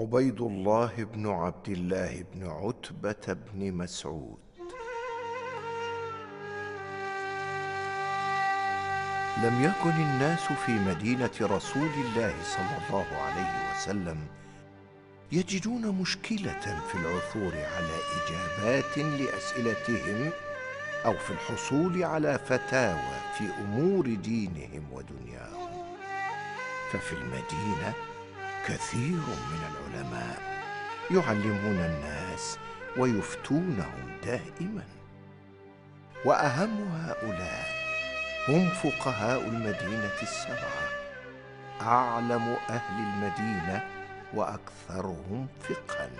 [0.00, 4.38] عبيد الله بن عبد الله بن عتبة بن مسعود.
[9.44, 14.18] لم يكن الناس في مدينة رسول الله صلى الله عليه وسلم
[15.32, 20.30] يجدون مشكلة في العثور على إجابات لأسئلتهم
[21.04, 25.70] أو في الحصول على فتاوى في أمور دينهم ودنياهم.
[26.92, 28.09] ففي المدينة
[28.66, 29.20] كثير
[29.50, 30.38] من العلماء
[31.10, 32.58] يعلمون الناس
[32.96, 34.84] ويفتونهم دائما.
[36.24, 37.66] وأهم هؤلاء
[38.48, 40.90] هم فقهاء المدينة السبعة.
[41.80, 43.84] أعلم أهل المدينة
[44.34, 46.10] وأكثرهم فقها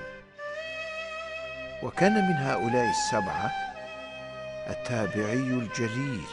[1.83, 3.51] وكان من هؤلاء السبعة
[4.71, 6.25] التابعي الجليل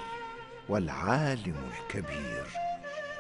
[0.70, 2.67] والعالم الكبير.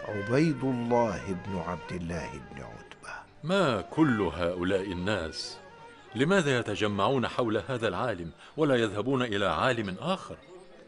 [0.08, 3.14] عبيد الله بن عبد الله بن عتبة.
[3.44, 5.58] ما كل هؤلاء الناس؟
[6.16, 10.38] لماذا يتجمعون حول هذا العالم ولا يذهبون إلى عالم آخر؟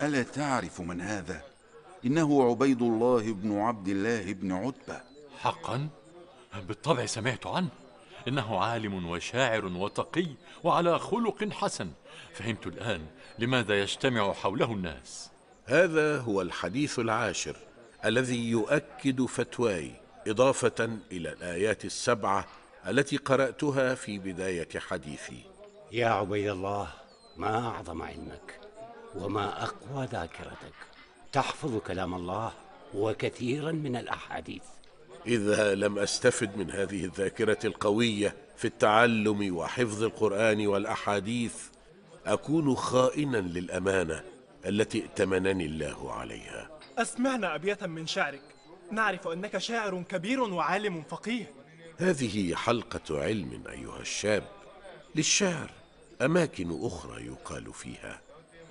[0.02, 1.42] ألا تعرف من هذا؟
[2.06, 5.02] إنه عبيد الله بن عبد الله بن عتبة.
[5.40, 5.90] حقا؟
[6.68, 7.70] بالطبع سمعت عنه.
[8.28, 10.28] إنه عالم وشاعر وتقي
[10.64, 11.92] وعلى خلق حسن.
[12.34, 13.02] فهمت الآن
[13.40, 15.30] لماذا يجتمع حوله الناس.
[15.66, 17.56] هذا هو الحديث العاشر.
[18.06, 19.92] الذي يؤكد فتواي
[20.28, 22.46] إضافة إلى الآيات السبعة
[22.88, 25.42] التي قرأتها في بداية حديثي.
[25.92, 26.88] يا عبيد الله
[27.38, 28.60] ما أعظم علمك
[29.16, 30.74] وما أقوى ذاكرتك.
[31.32, 32.52] تحفظ كلام الله
[32.94, 34.64] وكثيرا من الأحاديث.
[35.28, 41.56] إذا لم أستفد من هذه الذاكرة القوية في التعلم وحفظ القرآن والأحاديث
[42.26, 44.24] أكون خائنا للأمانة
[44.66, 46.79] التي ائتمنني الله عليها.
[47.00, 48.42] أسمعنا أبياتا من شعرك.
[48.92, 51.52] نعرف أنك شاعر كبير وعالم فقيه.
[51.98, 54.44] هذه حلقة علم أيها الشاب.
[55.16, 55.72] للشعر
[56.22, 58.22] أماكن أخرى يقال فيها.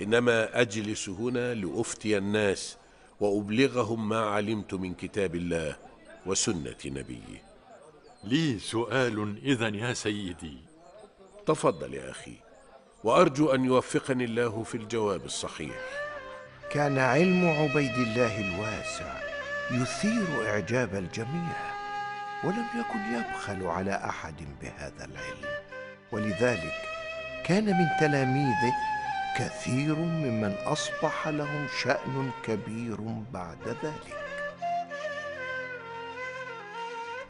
[0.03, 2.77] إنما أجلس هنا لأفتي الناس
[3.20, 5.77] وأبلغهم ما علمت من كتاب الله
[6.27, 7.42] وسنة نبيه.
[8.25, 10.57] لي سؤال إذا يا سيدي.
[11.47, 12.35] تفضل يا أخي
[13.05, 16.08] وأرجو أن يوفقني الله في الجواب الصحيح.
[16.73, 19.12] كان علم عبيد الله الواسع
[19.70, 21.56] يثير إعجاب الجميع
[22.45, 25.58] ولم يكن يبخل على أحد بهذا العلم.
[26.12, 26.74] ولذلك
[27.45, 28.73] كان من تلاميذه
[29.39, 32.96] كثير ممن أصبح لهم شأن كبير
[33.33, 34.17] بعد ذلك.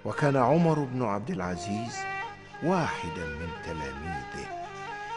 [0.04, 1.97] وكان عمر بن عبد العزيز
[2.62, 4.48] واحدا من تلاميذه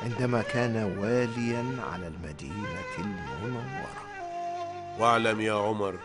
[0.02, 4.11] عندما كان واليا على المدينة المنورة.
[5.02, 6.00] واعلم يا عمر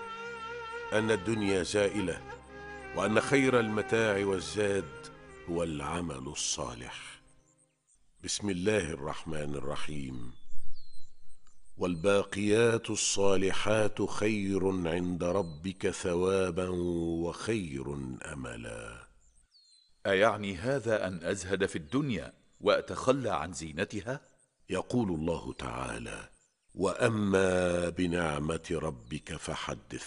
[0.93, 2.21] أن الدنيا زائلة
[2.97, 5.09] وأن خير المتاع والزاد
[5.51, 7.21] هو العمل الصالح.
[8.25, 10.33] بسم الله الرحمن الرحيم.
[11.77, 16.69] والباقيات الصالحات خير عند ربك ثوابا
[17.25, 17.95] وخير
[18.33, 19.09] املا.
[20.07, 24.21] أيعني هذا أن أزهد في الدنيا وأتخلى عن زينتها؟
[24.71, 26.36] يقول الله تعالى
[26.77, 30.07] وأما بنعمة ربك فحدث.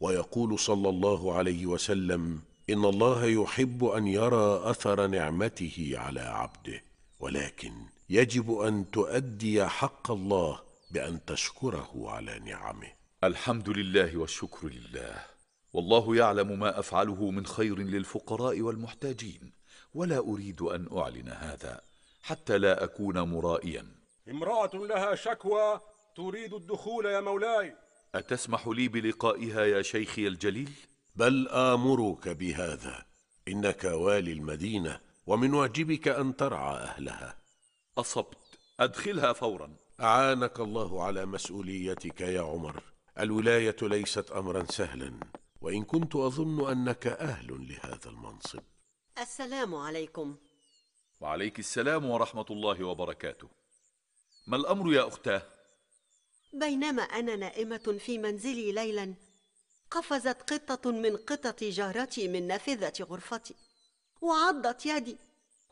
[0.00, 6.82] ويقول صلى الله عليه وسلم إن الله يحب أن يرى أثر نعمته على عبده
[7.20, 7.72] ولكن
[8.10, 10.60] يجب أن تؤدي حق الله
[10.90, 12.92] بأن تشكره على نعمه.
[13.24, 15.24] الحمد لله والشكر لله.
[15.72, 19.52] والله يعلم ما أفعله من خير للفقراء والمحتاجين
[19.94, 21.80] ولا أريد أن أعلن هذا
[22.22, 23.86] حتى لا أكون مرائيا.
[24.30, 25.80] امرأة لها شكوى
[26.16, 27.76] تريد الدخول يا مولاي.
[28.14, 30.70] أتسمح لي بلقائها يا شيخي الجليل؟
[31.14, 33.06] بل آمرك بهذا.
[33.48, 37.38] إنك والي المدينة ومن واجبك أن ترعى أهلها.
[37.98, 38.38] أصبت.
[38.80, 39.76] أدخلها فورا.
[40.00, 42.82] أعانك الله على مسؤوليتك يا عمر.
[43.18, 45.20] الولاية ليست امرا سهلا
[45.60, 48.62] وإن كنت أظن أنك أهل لهذا المنصب.
[49.18, 50.36] السلام عليكم.
[51.20, 53.48] وعليك السلام ورحمة الله وبركاته.
[54.46, 55.42] ما الأمر يا أختاه؟
[56.54, 59.14] بينما أنا نائمة في منزلي ليلا.
[59.90, 63.54] قفزت قطة من قطط جارتي من نافذة غرفتي.
[64.20, 65.16] وعضت يدي.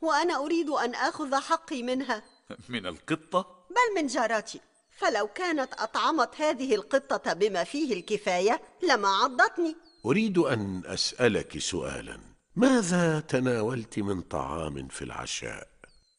[0.02, 2.22] وأنا أريد أن آخذ حقي منها.
[2.68, 4.60] من القطة؟ بل من جارتي.
[4.90, 9.76] فلو كانت أطعمت هذه القطة بما فيه الكفاية لما عضتني.
[10.06, 12.20] أريد أن أسألك سؤالا.
[12.56, 15.68] ماذا تناولت من طعام في العشاء؟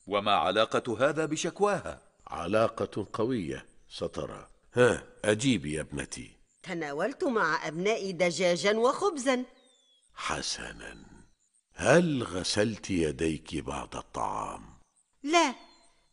[0.08, 4.53] وما علاقة هذا بشكواها؟ علاقة قوية سترى.
[4.76, 6.32] ها أجيبي يا ابنتي.
[6.64, 9.44] تناولت مع أبنائي دجاجا وخبزا.
[10.16, 10.98] حسنا.
[11.74, 14.62] هل غسلت يديك بعد الطعام؟
[15.24, 15.56] لا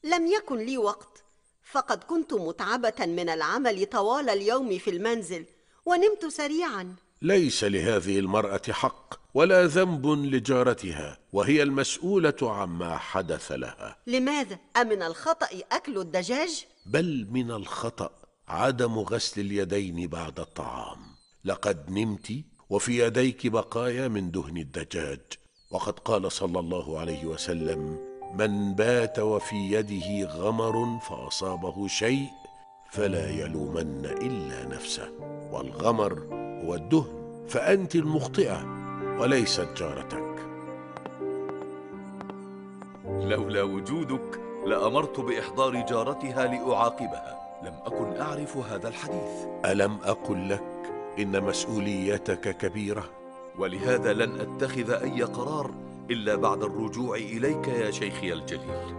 [0.04, 1.24] لم يكن لي وقت.
[1.62, 5.44] فقد كنت متعبة من العمل طوال اليوم في المنزل
[5.86, 6.96] ونمت سريعا.
[7.22, 13.96] ليس لهذه المرأة حق ولا ذنب لجارتها وهي المسؤولة عما حدث لها.
[14.06, 18.20] لماذا؟ أمن الخطأ أكل الدجاج؟ بل من الخطأ
[18.50, 20.98] عدم غسل اليدين بعد الطعام.
[21.44, 22.32] لقد نمت
[22.70, 25.20] وفي يديك بقايا من دهن الدجاج.
[25.70, 27.98] وقد قال صلى الله عليه وسلم
[28.34, 32.28] من بات وفي يده غمر فأصابه شيء
[32.90, 35.10] فلا يلومن إلا نفسه.
[35.52, 36.12] والغمر
[36.64, 38.64] هو الدهن فأنت المخطئة
[39.20, 40.46] وليست جارتك.
[43.06, 47.39] لولا وجودك لأمرت بإحضار جارتها لأعاقبها.
[47.62, 49.46] لم أكن أعرف هذا الحديث.
[49.64, 53.04] ألم أقل لك إن مسؤوليتك كبيرة؟
[53.58, 55.70] ولهذا لن أتخذ أي قرار
[56.10, 58.94] إلا بعد الرجوع إليك يا شيخي الجليل.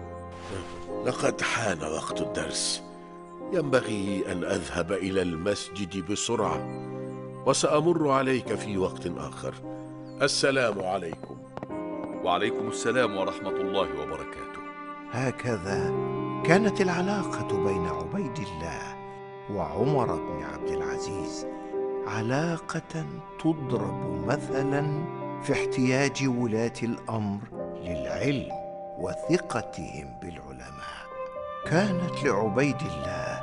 [1.06, 2.84] لقد حان وقت الدرس.
[3.54, 6.68] ينبغي أن أذهب إلى المسجد بسرعة
[7.46, 9.54] وسأمر عليك في وقت آخر.
[10.22, 11.38] السلام عليكم.
[12.24, 14.62] وعليكم السلام ورحمة الله وبركاته.
[15.12, 16.21] هكذا.
[16.46, 18.96] كانت العلاقة بين عبيد الله
[19.52, 21.48] وعمر بن عبد العزيز
[22.08, 23.06] علاقة
[23.40, 25.04] تضرب مثلا
[25.42, 27.40] في احتياج ولاة الأمر
[27.82, 28.52] للعلم
[29.00, 31.02] وثقتهم بالعلماء.
[31.66, 33.42] كانت لعبيد الله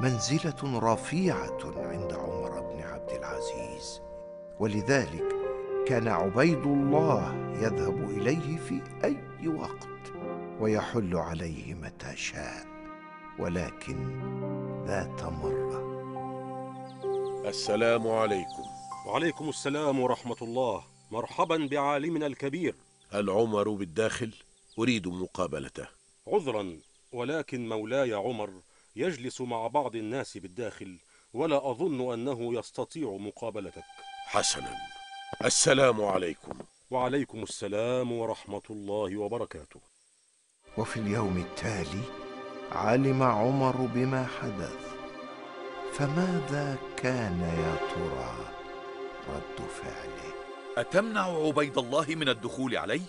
[0.00, 4.02] منزلة رفيعة عند عمر بن عبد العزيز
[4.60, 5.24] ولذلك
[5.86, 9.93] كان عبيد الله يذهب إليه في أي وقت.
[10.60, 12.66] ويحل عليه متى شاء
[13.38, 14.20] ولكن
[14.86, 15.94] ذات مرة
[17.48, 18.64] السلام عليكم.
[19.06, 20.84] وعليكم السلام ورحمة الله.
[21.10, 22.74] مرحبا بعالمنا الكبير.
[23.10, 24.30] هل عمر بالداخل
[24.78, 25.86] أريد مقابلته.
[26.26, 26.76] عذرا
[27.12, 28.50] ولكن مولاي عمر
[28.96, 30.98] يجلس مع بعض الناس بالداخل
[31.34, 33.84] ولا أظن أنه يستطيع مقابلتك.
[34.26, 34.76] حسنا.
[35.44, 36.58] السلام عليكم.
[36.90, 39.93] وعليكم السلام ورحمة الله وبركاته.
[40.78, 42.02] وفي اليوم التالي
[42.72, 44.94] علم عمر بما حدث
[45.92, 48.54] فماذا كان يا ترى
[49.28, 50.34] رد فعله
[50.78, 53.02] أتمنع عبيد الله من الدخول علي؟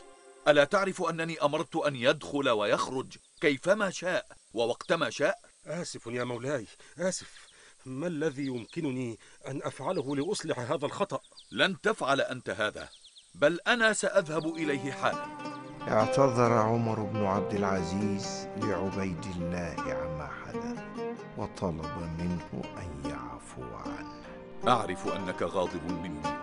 [0.48, 7.48] ألا تعرف أنني أمرت أن يدخل ويخرج كيفما شاء ووقتما شاء؟ آسف يا مولاي آسف
[7.86, 11.20] ما الذي يمكنني أن أفعله لأصلح هذا الخطأ؟
[11.52, 12.90] لن تفعل أنت هذا
[13.36, 15.55] بل أنا سأذهب إليه حالا
[15.88, 20.80] اعتذر عمر بن عبد العزيز لعبيد الله عما حدث
[21.38, 24.16] وطلب منه أن يعفو عنه.
[24.68, 26.38] أعرف أنك غاضب مني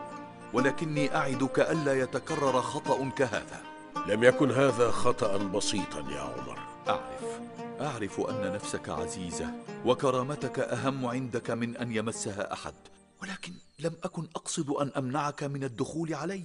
[0.52, 3.60] ولكني أعدك ألا يتكرر خطأ كهذا.
[4.06, 6.58] لم يكن هذا خطأ بسيطا يا عمر.
[6.88, 7.40] أعرف
[7.80, 9.50] أعرف أن نفسك عزيزة
[9.86, 12.74] وكرامتك أهم عندك من أن يمسها أحد
[13.22, 16.44] ولكن لم أكن أقصد أن أمنعك من الدخول علي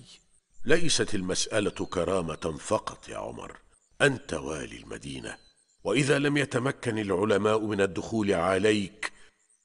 [0.67, 3.57] ليست المسألة كرامة فقط يا عمر.
[4.01, 5.37] أنت والي المدينة.
[5.83, 9.11] وإذا لم يتمكن العلماء من الدخول عليك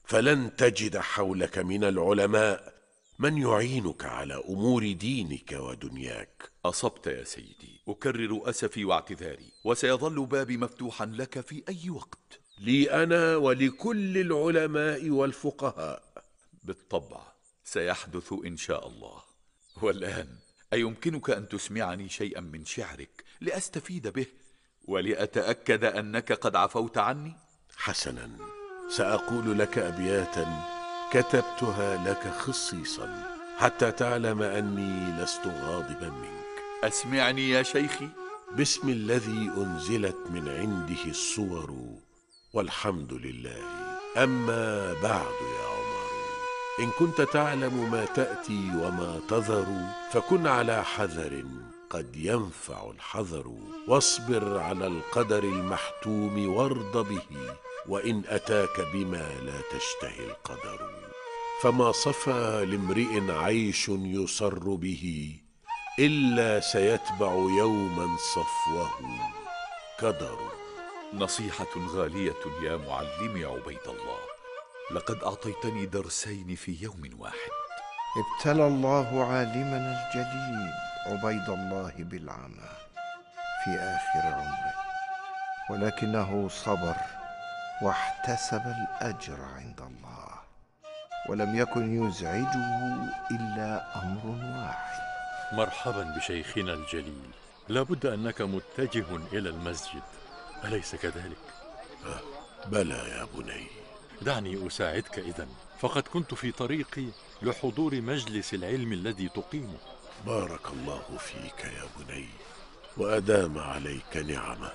[0.05, 2.75] فلن تجد حولك من العلماء
[3.19, 6.51] من يعينك على أمور دينك ودنياك.
[6.65, 7.81] أصبت يا سيدي.
[7.89, 12.41] أكرر أسفي واعتذاري وسيظل بابي مفتوحا لك في أي وقت.
[12.59, 16.03] لي أنا ولكل العلماء والفقهاء.
[16.65, 17.33] بالطبع
[17.65, 19.23] سيحدث إن شاء الله.
[19.83, 20.29] والآن
[20.73, 24.27] أيمكنك أن تسمعني شيئا من شعرك لأستفيد به؟
[24.85, 27.35] ولأتأكد أنك قد عفوت عني؟
[27.77, 28.31] حسنا.
[28.91, 30.63] سأقول لك ابياتا
[31.13, 36.85] كتبتها لك خصيصا حتى تعلم أني لست غاضبا منك.
[36.85, 38.09] أسمعني يا شيخي.
[38.57, 41.99] باسم الذي أنزلت من عنده الصور
[42.53, 43.63] والحمد لله.
[44.17, 45.72] أما بعد يا
[46.81, 49.67] إن كنت تعلم ما تأتي وما تذر
[50.13, 51.45] فكن على حذر
[51.91, 53.55] قد ينفع الحذر.
[53.89, 57.55] واصبر على القدر المحتوم وارض به
[57.89, 60.91] وإن أتاك بما لا تشتهي القدر.
[61.63, 65.37] فما صفى لامرئ عيش يسر به
[65.99, 68.91] إلا سيتبع يوما صفوه
[70.01, 70.39] كدر.
[71.15, 74.32] نصيحة غالية يا معلمي عبيد الله.
[74.93, 77.53] لقد أعطيتني درسين في يوم واحد.
[78.17, 80.73] ابتلى الله عالمنا الجليل
[81.07, 82.71] عبيد الله بالعمى
[83.65, 84.75] في آخر عمره
[85.71, 86.97] ولكنه صبر
[87.83, 90.29] واحتسب الأجر عند الله
[91.29, 92.97] ولم يكن يزعجه
[93.31, 95.03] إلا أمر واحد.
[95.53, 97.31] مرحبا بشيخنا الجليل.
[97.69, 100.03] لابد أنك متجه إلى المسجد.
[100.65, 101.37] أليس كذلك؟
[102.67, 103.82] بلى يا بني.
[104.23, 105.49] دعني أساعدك إذا
[105.81, 107.07] فقد كنت في طريقي
[107.43, 109.79] لحضور مجلس العلم الذي تقيمه.
[110.27, 112.29] بارك الله فيك يا بني
[112.97, 114.73] وأدام عليك نعمة.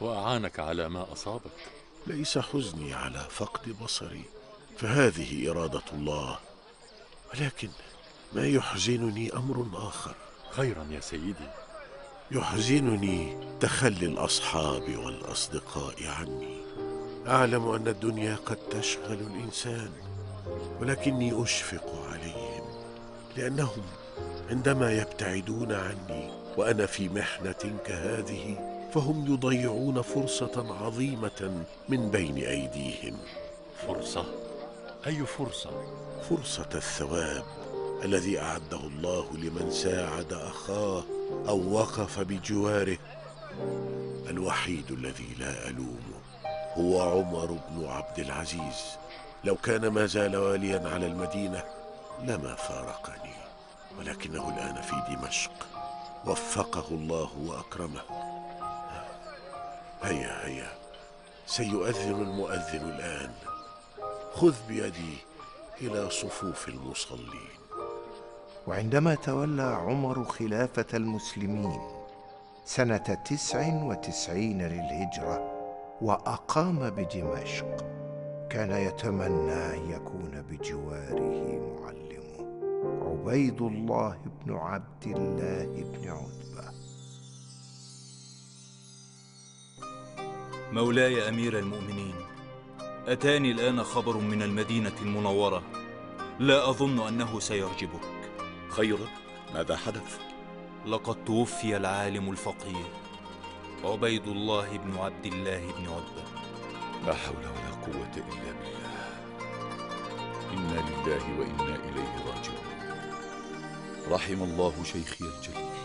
[0.00, 1.50] وأعانك على ما أصابك.
[2.06, 4.24] ليس حزني على فقد بصري
[4.78, 6.38] فهذه إرادة الله.
[7.34, 7.68] ولكن
[8.32, 10.14] ما يحزنني أمر آخر.
[10.50, 11.48] خيرا يا سيدي.
[12.30, 16.56] يحزنني تخلي الأصحاب والأصدقاء عني.
[17.28, 19.90] أعلم أن الدنيا قد تشغل الإنسان
[20.80, 22.64] ولكني أشفق عليهم
[23.36, 23.82] لأنهم
[24.50, 28.58] عندما يبتعدون عني وأنا في محنة كهذه
[28.94, 33.16] فهم يضيعون فرصة عظيمة من بين أيديهم
[33.86, 34.24] فرصة؟
[35.06, 35.70] أي فرصة؟
[36.30, 37.44] فرصة الثواب
[38.04, 41.04] الذي أعده الله لمن ساعد أخاه
[41.48, 42.98] أو وقف بجواره
[44.30, 46.15] الوحيد الذي لا ألومه
[46.78, 48.98] هو عمر بن عبد العزيز.
[49.44, 51.64] لو كان ما زال واليا على المدينة
[52.20, 53.34] لما فارقني
[53.98, 55.66] ولكنه الآن في دمشق.
[56.26, 58.00] وفقه الله وأكرمه.
[60.02, 60.68] هيا هيا.
[61.46, 63.30] سيؤذن المؤذن الآن.
[64.34, 65.18] خذ بيدي
[65.80, 67.56] إلى صفوف المصلين.
[68.66, 71.80] وعندما تولى عمر خلافة المسلمين
[72.64, 75.55] سنة تسع وتسعين للهجرة
[76.00, 77.86] وأقام بدمشق.
[78.50, 82.46] كان يتمنى أن يكون بجواره معلمه
[83.02, 86.72] عبيد الله بن عبد الله بن عتبة.
[90.72, 92.14] مولاي أمير المؤمنين
[93.06, 95.62] أتاني الآن خبر من المدينة المنورة.
[96.38, 98.30] لا أظن أنه سيعجبك
[98.68, 99.06] خيرا
[99.54, 100.18] ماذا حدث؟
[100.86, 103.05] لقد توفي العالم الفقير.
[103.84, 106.24] عبيد الله بن عبد الله بن عتبه
[107.06, 108.96] لا حول ولا قوة إلا بالله.
[110.52, 112.66] إنا لله وإنا إليه راجعون.
[114.10, 115.76] رحم الله شيخي الجليل.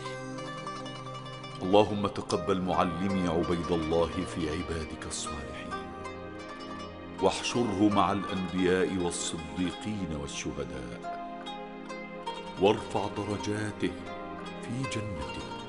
[1.62, 5.74] اللهم تقبل معلمي عبيد الله في عبادك الصالحين.
[7.22, 11.22] واحشره مع الأنبياء والصديقين والشهداء.
[12.62, 13.92] وارفع درجاته
[14.62, 15.61] في جنتك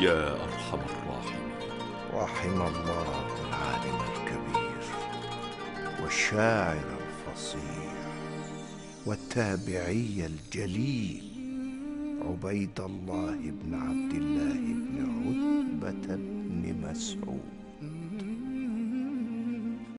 [0.00, 1.54] يا أرحم الراحمين.
[2.14, 4.82] رحم الله العالم الكبير
[6.02, 7.94] والشاعر الفصيح
[9.06, 11.22] والتابعي الجليل
[12.28, 14.96] عبيد الله بن عبد الله بن
[15.84, 17.63] عتبة بن مسعود.